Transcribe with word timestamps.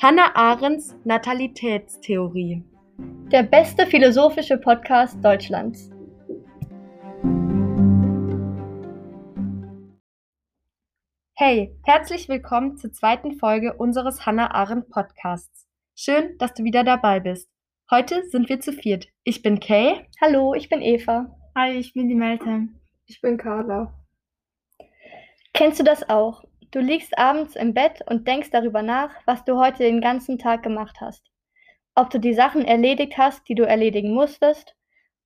Hannah 0.00 0.30
Arendts 0.36 0.94
Natalitätstheorie. 1.02 2.62
Der 3.32 3.42
beste 3.42 3.84
philosophische 3.84 4.56
Podcast 4.56 5.16
Deutschlands. 5.24 5.90
Hey, 11.34 11.76
herzlich 11.82 12.28
willkommen 12.28 12.76
zur 12.76 12.92
zweiten 12.92 13.40
Folge 13.40 13.74
unseres 13.74 14.24
Hannah 14.24 14.54
Arendt 14.54 14.88
Podcasts. 14.88 15.66
Schön, 15.96 16.38
dass 16.38 16.54
du 16.54 16.62
wieder 16.62 16.84
dabei 16.84 17.18
bist. 17.18 17.50
Heute 17.90 18.24
sind 18.28 18.48
wir 18.48 18.60
zu 18.60 18.72
viert. 18.72 19.08
Ich 19.24 19.42
bin 19.42 19.58
Kay. 19.58 20.06
Hallo, 20.20 20.54
ich 20.54 20.68
bin 20.68 20.80
Eva. 20.80 21.36
Hi, 21.56 21.72
ich 21.72 21.92
bin 21.94 22.08
die 22.08 22.14
Meltem. 22.14 22.78
Ich 23.06 23.20
bin 23.20 23.36
Carla. 23.36 23.92
Kennst 25.54 25.80
du 25.80 25.82
das 25.82 26.08
auch? 26.08 26.44
Du 26.70 26.80
liegst 26.80 27.16
abends 27.18 27.56
im 27.56 27.72
Bett 27.72 28.02
und 28.06 28.28
denkst 28.28 28.50
darüber 28.50 28.82
nach, 28.82 29.10
was 29.24 29.42
du 29.44 29.58
heute 29.58 29.84
den 29.84 30.02
ganzen 30.02 30.38
Tag 30.38 30.62
gemacht 30.62 31.00
hast. 31.00 31.24
Ob 31.94 32.10
du 32.10 32.20
die 32.20 32.34
Sachen 32.34 32.64
erledigt 32.64 33.16
hast, 33.16 33.48
die 33.48 33.54
du 33.54 33.62
erledigen 33.66 34.12
musstest, 34.12 34.74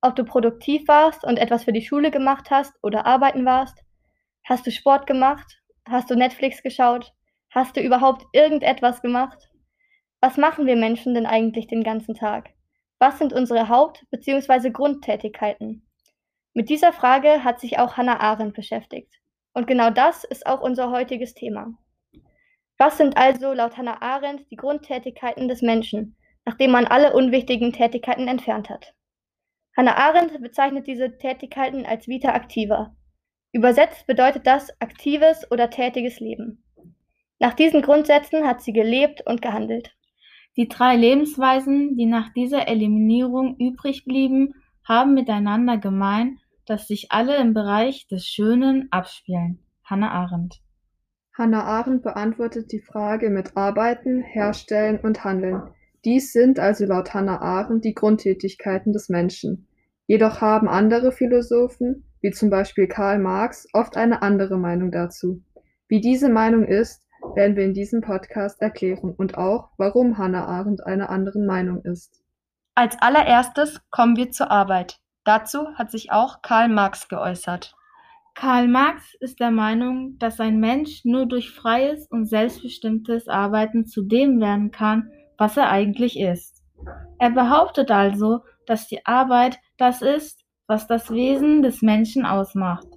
ob 0.01 0.15
du 0.15 0.23
produktiv 0.23 0.87
warst 0.87 1.25
und 1.25 1.37
etwas 1.37 1.65
für 1.65 1.73
die 1.73 1.85
Schule 1.85 2.11
gemacht 2.11 2.49
hast 2.49 2.73
oder 2.81 3.05
arbeiten 3.05 3.45
warst. 3.45 3.83
Hast 4.45 4.65
du 4.65 4.71
Sport 4.71 5.05
gemacht? 5.05 5.61
Hast 5.85 6.09
du 6.09 6.15
Netflix 6.15 6.63
geschaut? 6.63 7.13
Hast 7.49 7.75
du 7.75 7.81
überhaupt 7.81 8.25
irgendetwas 8.31 9.01
gemacht? 9.01 9.49
Was 10.21 10.37
machen 10.37 10.65
wir 10.65 10.77
Menschen 10.77 11.13
denn 11.13 11.25
eigentlich 11.25 11.67
den 11.67 11.83
ganzen 11.83 12.15
Tag? 12.15 12.51
Was 12.99 13.17
sind 13.19 13.33
unsere 13.33 13.67
Haupt- 13.67 14.05
bzw. 14.11 14.69
Grundtätigkeiten? 14.69 15.85
Mit 16.53 16.69
dieser 16.69 16.93
Frage 16.93 17.43
hat 17.43 17.59
sich 17.59 17.79
auch 17.79 17.97
Hannah 17.97 18.21
Arendt 18.21 18.53
beschäftigt. 18.53 19.19
Und 19.53 19.67
genau 19.67 19.89
das 19.89 20.23
ist 20.23 20.45
auch 20.45 20.61
unser 20.61 20.91
heutiges 20.91 21.33
Thema. 21.33 21.73
Was 22.77 22.97
sind 22.97 23.17
also 23.17 23.53
laut 23.53 23.77
Hannah 23.77 24.01
Arendt 24.01 24.49
die 24.51 24.55
Grundtätigkeiten 24.55 25.47
des 25.47 25.61
Menschen, 25.61 26.15
nachdem 26.45 26.71
man 26.71 26.85
alle 26.85 27.13
unwichtigen 27.13 27.71
Tätigkeiten 27.71 28.27
entfernt 28.27 28.69
hat? 28.69 28.93
Hannah 29.77 29.95
Arendt 29.95 30.41
bezeichnet 30.41 30.87
diese 30.87 31.17
Tätigkeiten 31.17 31.85
als 31.85 32.07
Vita 32.07 32.33
activa. 32.33 32.95
Übersetzt 33.51 34.07
bedeutet 34.07 34.47
das 34.47 34.69
aktives 34.81 35.49
oder 35.51 35.69
tätiges 35.69 36.19
Leben. 36.19 36.63
Nach 37.39 37.53
diesen 37.53 37.81
Grundsätzen 37.81 38.47
hat 38.47 38.61
sie 38.61 38.73
gelebt 38.73 39.21
und 39.25 39.41
gehandelt. 39.41 39.95
Die 40.55 40.67
drei 40.67 40.95
Lebensweisen, 40.95 41.95
die 41.95 42.05
nach 42.05 42.33
dieser 42.33 42.67
Eliminierung 42.67 43.55
übrig 43.57 44.05
blieben, 44.05 44.53
haben 44.87 45.13
miteinander 45.13 45.77
gemein, 45.77 46.39
dass 46.65 46.87
sich 46.87 47.11
alle 47.11 47.37
im 47.37 47.53
Bereich 47.53 48.07
des 48.07 48.25
Schönen 48.25 48.87
abspielen. 48.91 49.59
Hannah 49.83 50.11
Arendt. 50.11 50.61
Hannah 51.37 51.63
Arendt 51.63 52.03
beantwortet 52.03 52.71
die 52.71 52.79
Frage 52.81 53.29
mit 53.29 53.57
Arbeiten, 53.57 54.21
Herstellen 54.21 54.99
und 54.99 55.23
Handeln. 55.23 55.63
Dies 56.05 56.31
sind 56.31 56.59
also 56.59 56.85
laut 56.85 57.13
Hannah 57.13 57.41
Arendt 57.41 57.85
die 57.85 57.93
Grundtätigkeiten 57.93 58.93
des 58.93 59.09
Menschen. 59.09 59.67
Jedoch 60.05 60.41
haben 60.41 60.67
andere 60.67 61.11
Philosophen, 61.11 62.05
wie 62.21 62.31
zum 62.31 62.49
Beispiel 62.49 62.87
Karl 62.87 63.19
Marx, 63.19 63.67
oft 63.73 63.97
eine 63.97 64.21
andere 64.21 64.57
Meinung 64.57 64.91
dazu. 64.91 65.41
Wie 65.87 66.01
diese 66.01 66.29
Meinung 66.29 66.65
ist, 66.65 67.03
werden 67.35 67.55
wir 67.55 67.63
in 67.63 67.73
diesem 67.73 68.01
Podcast 68.01 68.61
erklären 68.61 69.13
und 69.15 69.37
auch, 69.37 69.69
warum 69.77 70.17
Hannah 70.17 70.45
Arendt 70.45 70.85
einer 70.85 71.09
anderen 71.09 71.45
Meinung 71.45 71.81
ist. 71.83 72.21
Als 72.75 72.95
allererstes 73.01 73.81
kommen 73.91 74.15
wir 74.17 74.31
zur 74.31 74.51
Arbeit. 74.51 74.99
Dazu 75.23 75.67
hat 75.75 75.91
sich 75.91 76.11
auch 76.11 76.41
Karl 76.41 76.69
Marx 76.69 77.07
geäußert. 77.07 77.75
Karl 78.35 78.67
Marx 78.67 79.13
ist 79.19 79.39
der 79.39 79.51
Meinung, 79.51 80.17
dass 80.17 80.39
ein 80.39 80.59
Mensch 80.59 81.05
nur 81.05 81.25
durch 81.27 81.51
freies 81.51 82.07
und 82.07 82.25
selbstbestimmtes 82.25 83.27
Arbeiten 83.27 83.85
zu 83.85 84.01
dem 84.01 84.41
werden 84.41 84.71
kann, 84.71 85.11
was 85.37 85.55
er 85.55 85.69
eigentlich 85.69 86.19
ist. 86.19 86.63
Er 87.19 87.29
behauptet 87.29 87.91
also, 87.91 88.41
dass 88.65 88.87
die 88.87 89.05
Arbeit 89.05 89.59
das 89.77 90.01
ist, 90.01 90.43
was 90.67 90.87
das 90.87 91.11
Wesen 91.11 91.61
des 91.61 91.81
Menschen 91.81 92.25
ausmacht. 92.25 92.87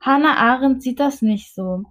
Hannah 0.00 0.36
Arendt 0.36 0.82
sieht 0.82 1.00
das 1.00 1.22
nicht 1.22 1.54
so. 1.54 1.82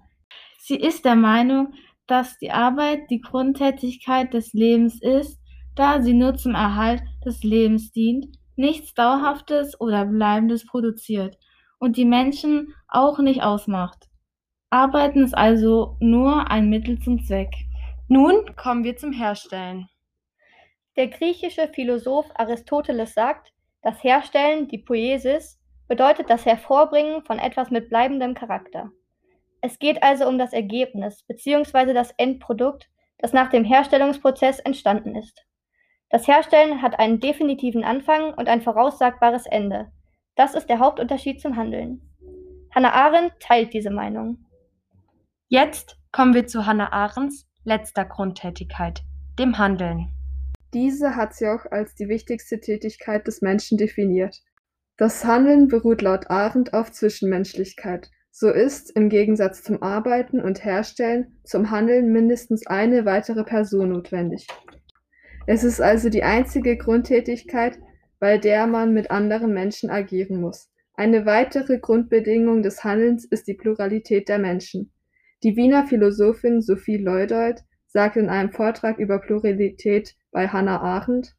Sie 0.59 0.77
ist 0.77 1.05
der 1.05 1.15
Meinung, 1.15 1.73
dass 2.07 2.37
die 2.37 2.51
Arbeit 2.51 3.09
die 3.09 3.19
Grundtätigkeit 3.19 4.33
des 4.33 4.53
Lebens 4.53 5.01
ist, 5.01 5.39
da 5.75 6.01
sie 6.01 6.13
nur 6.13 6.35
zum 6.35 6.55
Erhalt 6.55 7.03
des 7.25 7.43
Lebens 7.43 7.91
dient, 7.91 8.27
nichts 8.55 8.93
Dauerhaftes 8.93 9.79
oder 9.79 10.05
Bleibendes 10.05 10.65
produziert 10.65 11.37
und 11.79 11.97
die 11.97 12.05
Menschen 12.05 12.73
auch 12.87 13.19
nicht 13.19 13.43
ausmacht. 13.43 14.09
Arbeiten 14.69 15.23
ist 15.23 15.33
also 15.33 15.97
nur 15.99 16.49
ein 16.49 16.69
Mittel 16.69 16.99
zum 16.99 17.23
Zweck. 17.23 17.53
Nun 18.07 18.55
kommen 18.55 18.83
wir 18.83 18.97
zum 18.97 19.11
Herstellen. 19.11 19.87
Der 20.95 21.07
griechische 21.07 21.67
Philosoph 21.67 22.27
Aristoteles 22.35 23.13
sagt, 23.13 23.53
das 23.81 24.03
Herstellen, 24.03 24.67
die 24.67 24.77
Poiesis, 24.77 25.59
bedeutet 25.87 26.29
das 26.29 26.45
Hervorbringen 26.45 27.23
von 27.23 27.37
etwas 27.37 27.69
mit 27.69 27.89
bleibendem 27.89 28.33
Charakter. 28.33 28.91
Es 29.61 29.79
geht 29.79 30.01
also 30.03 30.27
um 30.27 30.37
das 30.37 30.53
Ergebnis 30.53 31.23
bzw. 31.23 31.93
das 31.93 32.11
Endprodukt, 32.17 32.89
das 33.17 33.33
nach 33.33 33.49
dem 33.49 33.63
Herstellungsprozess 33.63 34.59
entstanden 34.59 35.15
ist. 35.15 35.44
Das 36.15 36.29
Herstellen 36.29 36.81
hat 36.81 36.97
einen 36.97 37.19
definitiven 37.19 37.83
Anfang 37.83 38.33
und 38.35 38.47
ein 38.47 38.61
voraussagbares 38.61 39.45
Ende. 39.47 39.91
Das 40.37 40.55
ist 40.55 40.67
der 40.67 40.79
Hauptunterschied 40.79 41.41
zum 41.41 41.57
Handeln. 41.57 42.09
Hannah 42.73 42.93
Arendt 42.93 43.33
teilt 43.41 43.73
diese 43.73 43.89
Meinung. 43.89 44.37
Jetzt 45.49 45.97
kommen 46.13 46.33
wir 46.33 46.47
zu 46.47 46.65
Hannah 46.65 46.93
Arendts 46.93 47.49
letzter 47.65 48.05
Grundtätigkeit, 48.05 49.01
dem 49.37 49.57
Handeln. 49.57 50.07
Diese 50.73 51.17
hat 51.17 51.33
sie 51.33 51.49
auch 51.49 51.69
als 51.69 51.95
die 51.95 52.07
wichtigste 52.07 52.61
Tätigkeit 52.61 53.27
des 53.27 53.41
Menschen 53.41 53.77
definiert. 53.77 54.41
Das 54.95 55.25
Handeln 55.25 55.67
beruht 55.67 56.01
laut 56.01 56.29
Arendt 56.29 56.73
auf 56.73 56.93
Zwischenmenschlichkeit. 56.93 58.09
So 58.31 58.49
ist, 58.51 58.89
im 58.95 59.09
Gegensatz 59.09 59.63
zum 59.63 59.83
Arbeiten 59.83 60.39
und 60.39 60.63
Herstellen, 60.63 61.41
zum 61.43 61.71
Handeln 61.71 62.13
mindestens 62.13 62.65
eine 62.67 63.03
weitere 63.03 63.43
Person 63.43 63.89
notwendig. 63.89 64.47
Es 65.47 65.63
ist 65.63 65.81
also 65.81 66.09
die 66.09 66.23
einzige 66.23 66.77
Grundtätigkeit, 66.77 67.77
bei 68.19 68.37
der 68.37 68.65
man 68.67 68.93
mit 68.93 69.11
anderen 69.11 69.53
Menschen 69.53 69.89
agieren 69.89 70.41
muss. 70.41 70.69
Eine 70.95 71.25
weitere 71.25 71.79
Grundbedingung 71.79 72.63
des 72.63 72.83
Handelns 72.83 73.25
ist 73.25 73.47
die 73.47 73.53
Pluralität 73.53 74.29
der 74.29 74.39
Menschen. 74.39 74.91
Die 75.43 75.55
Wiener 75.55 75.85
Philosophin 75.85 76.61
Sophie 76.61 76.97
Leudold 76.97 77.63
sagt 77.87 78.15
in 78.15 78.29
einem 78.29 78.51
Vortrag 78.51 78.97
über 78.97 79.19
Pluralität 79.19 80.15
bei 80.31 80.47
Hannah 80.47 80.81
Arendt, 80.81 81.35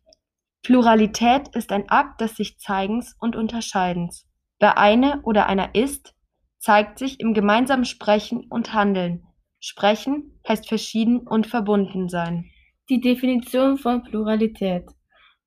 Pluralität 0.66 1.54
ist 1.54 1.70
ein 1.70 1.88
Akt 1.90 2.20
des 2.20 2.34
sich 2.34 2.58
Zeigens 2.58 3.14
und 3.20 3.36
Unterscheidens. 3.36 4.26
Wer 4.58 4.78
eine 4.78 5.20
oder 5.22 5.46
einer 5.46 5.76
ist, 5.76 6.12
zeigt 6.58 6.98
sich 6.98 7.20
im 7.20 7.34
gemeinsamen 7.34 7.84
Sprechen 7.84 8.46
und 8.48 8.74
Handeln. 8.74 9.22
Sprechen 9.60 10.40
heißt 10.48 10.66
verschieden 10.66 11.20
und 11.20 11.46
verbunden 11.46 12.08
sein. 12.08 12.50
Die 12.88 13.00
Definition 13.00 13.78
von 13.78 14.04
Pluralität. 14.04 14.84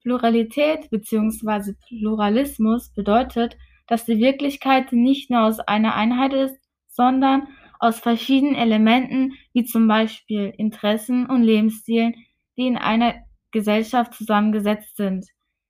Pluralität 0.03 0.89
bzw. 0.89 1.73
Pluralismus 1.87 2.93
bedeutet, 2.93 3.57
dass 3.87 4.03
die 4.03 4.19
Wirklichkeit 4.19 4.91
nicht 4.91 5.29
nur 5.29 5.43
aus 5.43 5.59
einer 5.61 5.95
Einheit 5.95 6.33
ist, 6.33 6.59
sondern 6.89 7.47
aus 7.79 7.99
verschiedenen 7.99 8.55
Elementen 8.55 9.35
wie 9.53 9.63
zum 9.63 9.87
Beispiel 9.87 10.53
Interessen 10.57 11.27
und 11.27 11.43
Lebensstilen, 11.43 12.13
die 12.57 12.67
in 12.67 12.77
einer 12.77 13.15
Gesellschaft 13.51 14.15
zusammengesetzt 14.15 14.97
sind. 14.97 15.25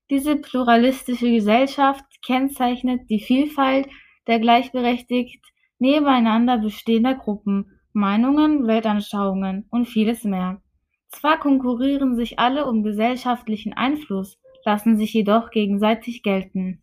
Diese 0.09 0.37
pluralistische 0.37 1.29
Gesellschaft 1.29 2.03
kennzeichnet 2.25 3.09
die 3.11 3.19
Vielfalt 3.19 3.87
der 4.25 4.39
gleichberechtigt 4.39 5.45
nebeneinander 5.77 6.57
bestehender 6.57 7.13
Gruppen, 7.13 7.79
Meinungen, 7.93 8.65
Weltanschauungen 8.65 9.67
und 9.69 9.87
vieles 9.87 10.23
mehr. 10.23 10.61
Zwar 11.09 11.39
konkurrieren 11.39 12.15
sich 12.15 12.39
alle 12.39 12.65
um 12.65 12.83
gesellschaftlichen 12.83 13.73
Einfluss, 13.73 14.39
lassen 14.63 14.97
sich 14.97 15.13
jedoch 15.13 15.51
gegenseitig 15.51 16.23
gelten. 16.23 16.81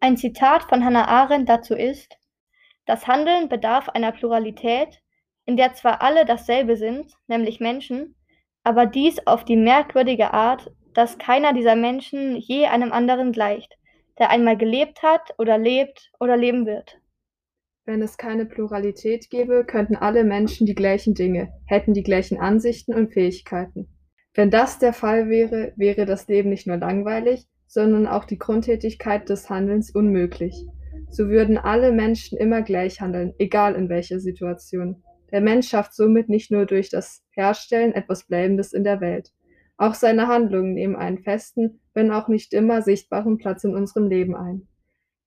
Ein 0.00 0.16
Zitat 0.16 0.64
von 0.64 0.84
Hannah 0.84 1.08
Arendt 1.08 1.48
dazu 1.48 1.74
ist, 1.74 2.16
das 2.86 3.06
Handeln 3.06 3.48
bedarf 3.48 3.88
einer 3.90 4.12
Pluralität, 4.12 5.02
in 5.44 5.56
der 5.56 5.74
zwar 5.74 6.02
alle 6.02 6.24
dasselbe 6.24 6.76
sind, 6.76 7.12
nämlich 7.26 7.60
Menschen, 7.60 8.14
aber 8.64 8.86
dies 8.86 9.26
auf 9.26 9.44
die 9.44 9.56
merkwürdige 9.56 10.32
Art, 10.32 10.70
dass 10.94 11.18
keiner 11.18 11.52
dieser 11.52 11.76
Menschen 11.76 12.36
je 12.36 12.66
einem 12.66 12.92
anderen 12.92 13.32
gleicht, 13.32 13.78
der 14.18 14.30
einmal 14.30 14.56
gelebt 14.56 15.02
hat 15.02 15.34
oder 15.38 15.58
lebt 15.58 16.10
oder 16.18 16.36
leben 16.36 16.66
wird. 16.66 16.97
Wenn 17.88 18.02
es 18.02 18.18
keine 18.18 18.44
Pluralität 18.44 19.30
gäbe, 19.30 19.64
könnten 19.64 19.96
alle 19.96 20.22
Menschen 20.22 20.66
die 20.66 20.74
gleichen 20.74 21.14
Dinge, 21.14 21.54
hätten 21.64 21.94
die 21.94 22.02
gleichen 22.02 22.38
Ansichten 22.38 22.92
und 22.92 23.14
Fähigkeiten. 23.14 23.88
Wenn 24.34 24.50
das 24.50 24.78
der 24.78 24.92
Fall 24.92 25.30
wäre, 25.30 25.72
wäre 25.76 26.04
das 26.04 26.28
Leben 26.28 26.50
nicht 26.50 26.66
nur 26.66 26.76
langweilig, 26.76 27.46
sondern 27.66 28.06
auch 28.06 28.26
die 28.26 28.36
Grundtätigkeit 28.36 29.30
des 29.30 29.48
Handelns 29.48 29.90
unmöglich. 29.90 30.66
So 31.08 31.30
würden 31.30 31.56
alle 31.56 31.90
Menschen 31.90 32.36
immer 32.36 32.60
gleich 32.60 33.00
handeln, 33.00 33.32
egal 33.38 33.74
in 33.74 33.88
welcher 33.88 34.20
Situation. 34.20 35.02
Der 35.32 35.40
Mensch 35.40 35.70
schafft 35.70 35.94
somit 35.94 36.28
nicht 36.28 36.50
nur 36.50 36.66
durch 36.66 36.90
das 36.90 37.24
Herstellen 37.30 37.94
etwas 37.94 38.24
Bleibendes 38.24 38.74
in 38.74 38.84
der 38.84 39.00
Welt. 39.00 39.32
Auch 39.78 39.94
seine 39.94 40.26
Handlungen 40.26 40.74
nehmen 40.74 40.96
einen 40.96 41.20
festen, 41.20 41.80
wenn 41.94 42.10
auch 42.10 42.28
nicht 42.28 42.52
immer 42.52 42.82
sichtbaren 42.82 43.38
Platz 43.38 43.64
in 43.64 43.74
unserem 43.74 44.08
Leben 44.10 44.36
ein. 44.36 44.68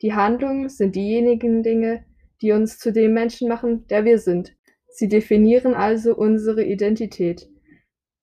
Die 0.04 0.14
Handlungen 0.14 0.70
sind 0.70 0.96
diejenigen 0.96 1.64
Dinge, 1.64 2.06
die 2.42 2.52
uns 2.52 2.78
zu 2.78 2.92
dem 2.92 3.14
Menschen 3.14 3.48
machen, 3.48 3.88
der 3.88 4.06
wir 4.06 4.20
sind. 4.20 4.56
Sie 4.90 5.08
definieren 5.08 5.74
also 5.74 6.16
unsere 6.16 6.64
Identität. 6.64 7.50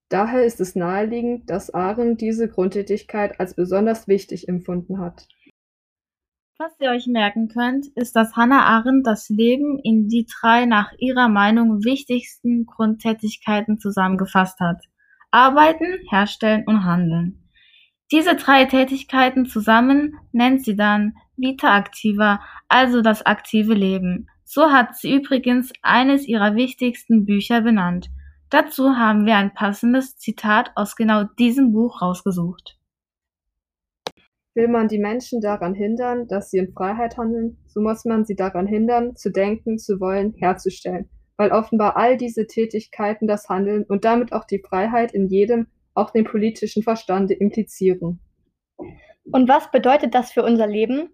Daher 0.09 0.45
ist 0.45 0.61
es 0.61 0.75
naheliegend, 0.75 1.51
dass 1.51 1.73
Arendt 1.73 2.21
diese 2.21 2.49
Grundtätigkeit 2.49 3.39
als 3.41 3.55
besonders 3.55 4.09
wichtig 4.09 4.49
empfunden 4.49 4.99
hat. 4.99 5.27
Was 6.59 6.73
ihr 6.81 6.91
euch 6.91 7.07
merken 7.07 7.49
könnt, 7.49 7.87
ist, 7.95 8.17
dass 8.17 8.35
Hannah 8.35 8.65
Arendt 8.65 9.07
das 9.07 9.29
Leben 9.29 9.79
in 9.79 10.09
die 10.09 10.27
drei 10.41 10.65
nach 10.67 10.93
ihrer 10.99 11.29
Meinung 11.29 11.85
wichtigsten 11.85 12.67
Grundtätigkeiten 12.67 13.79
zusammengefasst 13.79 14.59
hat. 14.59 14.83
Arbeiten, 15.31 15.99
herstellen 16.11 16.65
und 16.67 16.85
handeln. 16.85 17.48
Diese 18.11 18.37
drei 18.37 18.65
Tätigkeiten 18.65 19.47
zusammen 19.47 20.17
nennt 20.33 20.65
sie 20.65 20.77
dann 20.77 21.15
Vita 21.37 21.77
Activa, 21.77 22.41
also 22.69 23.03
das 23.03 23.25
aktive 23.27 23.75
Leben. 23.75 24.29
So 24.45 24.71
hat 24.73 24.97
sie 24.97 25.15
übrigens 25.15 25.73
eines 25.83 26.27
ihrer 26.27 26.55
wichtigsten 26.55 27.27
Bücher 27.27 27.61
benannt. 27.61 28.09
Dazu 28.49 28.97
haben 28.97 29.27
wir 29.27 29.37
ein 29.37 29.53
passendes 29.53 30.17
Zitat 30.17 30.71
aus 30.75 30.97
genau 30.97 31.25
diesem 31.39 31.73
Buch 31.73 32.01
rausgesucht. 32.01 32.79
Will 34.55 34.69
man 34.69 34.89
die 34.89 34.99
Menschen 34.99 35.43
daran 35.43 35.75
hindern, 35.75 36.27
dass 36.27 36.51
sie 36.51 36.59
in 36.59 36.73
Freiheit 36.73 37.19
handeln, 37.19 37.59
so 37.67 37.81
muss 37.83 38.07
man 38.07 38.25
sie 38.25 38.35
daran 38.35 38.67
hindern, 38.67 39.15
zu 39.17 39.31
denken, 39.31 39.79
zu 39.79 40.01
wollen, 40.01 40.33
herzustellen, 40.33 41.11
weil 41.37 41.53
offenbar 41.53 41.97
all 41.99 42.17
diese 42.17 42.47
Tätigkeiten 42.47 43.29
das 43.29 43.51
Handeln 43.51 43.85
und 43.85 44.07
damit 44.07 44.33
auch 44.33 44.45
die 44.45 44.63
Freiheit 44.67 45.13
in 45.13 45.29
jedem, 45.29 45.67
auch 45.99 46.11
den 46.11 46.25
politischen 46.25 46.83
Verstande 46.83 47.35
implizieren. 47.35 48.21
Und 49.31 49.49
was 49.49 49.71
bedeutet 49.71 50.15
das 50.15 50.33
für 50.33 50.43
unser 50.43 50.67
Leben? 50.67 51.11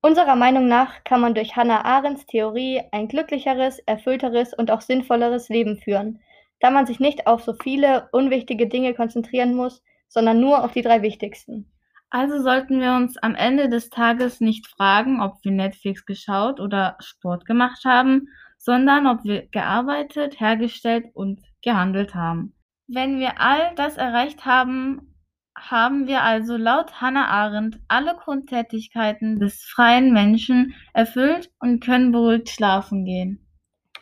Unserer 0.00 0.36
Meinung 0.36 0.68
nach 0.68 1.04
kann 1.04 1.20
man 1.20 1.34
durch 1.34 1.56
Hannah 1.56 1.84
Arendts 1.84 2.26
Theorie 2.26 2.82
ein 2.92 3.08
glücklicheres, 3.08 3.78
erfüllteres 3.80 4.54
und 4.54 4.70
auch 4.70 4.80
sinnvolleres 4.80 5.48
Leben 5.48 5.76
führen, 5.76 6.20
da 6.60 6.70
man 6.70 6.86
sich 6.86 7.00
nicht 7.00 7.26
auf 7.26 7.42
so 7.42 7.54
viele 7.54 8.08
unwichtige 8.12 8.68
Dinge 8.68 8.94
konzentrieren 8.94 9.54
muss, 9.54 9.82
sondern 10.08 10.40
nur 10.40 10.64
auf 10.64 10.72
die 10.72 10.82
drei 10.82 11.02
wichtigsten. 11.02 11.70
Also 12.10 12.40
sollten 12.40 12.80
wir 12.80 12.94
uns 12.94 13.18
am 13.18 13.34
Ende 13.34 13.68
des 13.68 13.90
Tages 13.90 14.40
nicht 14.40 14.66
fragen, 14.66 15.20
ob 15.20 15.44
wir 15.44 15.52
Netflix 15.52 16.06
geschaut 16.06 16.58
oder 16.58 16.96
Sport 17.00 17.44
gemacht 17.44 17.84
haben, 17.84 18.28
sondern 18.56 19.06
ob 19.06 19.24
wir 19.24 19.46
gearbeitet, 19.48 20.40
hergestellt 20.40 21.06
und 21.12 21.40
gehandelt 21.62 22.14
haben. 22.14 22.54
Wenn 22.90 23.20
wir 23.20 23.38
all 23.38 23.74
das 23.74 23.98
erreicht 23.98 24.46
haben, 24.46 25.14
haben 25.54 26.06
wir 26.06 26.22
also 26.22 26.56
laut 26.56 27.02
Hannah 27.02 27.28
Arendt 27.28 27.78
alle 27.86 28.16
Grundtätigkeiten 28.16 29.38
des 29.38 29.62
freien 29.62 30.12
Menschen 30.12 30.74
erfüllt 30.94 31.50
und 31.60 31.84
können 31.84 32.12
beruhigt 32.12 32.48
schlafen 32.48 33.04
gehen. 33.04 33.46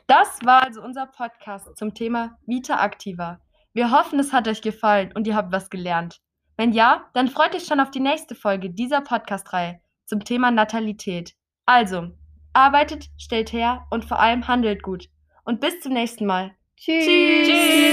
Das 0.06 0.38
war 0.44 0.62
also 0.62 0.82
unser 0.82 1.06
Podcast 1.06 1.76
zum 1.76 1.94
Thema 1.94 2.38
Vita 2.46 2.80
Activa. 2.84 3.40
Wir 3.74 3.90
hoffen, 3.90 4.20
es 4.20 4.32
hat 4.32 4.46
euch 4.46 4.62
gefallen 4.62 5.10
und 5.14 5.26
ihr 5.26 5.34
habt 5.34 5.52
was 5.52 5.68
gelernt. 5.68 6.20
Wenn 6.56 6.72
ja, 6.72 7.10
dann 7.12 7.26
freut 7.26 7.56
euch 7.56 7.64
schon 7.64 7.80
auf 7.80 7.90
die 7.90 8.00
nächste 8.00 8.36
Folge 8.36 8.70
dieser 8.70 9.00
Podcast-Reihe 9.00 9.80
zum 10.04 10.22
Thema 10.22 10.52
Natalität. 10.52 11.34
Also, 11.66 12.12
arbeitet, 12.52 13.08
stellt 13.18 13.52
her 13.52 13.84
und 13.90 14.04
vor 14.04 14.20
allem 14.20 14.46
handelt 14.46 14.84
gut. 14.84 15.08
Und 15.44 15.60
bis 15.60 15.80
zum 15.80 15.92
nächsten 15.92 16.24
Mal. 16.24 16.54
Tschüss. 16.76 17.04
Tschüss. 17.04 17.86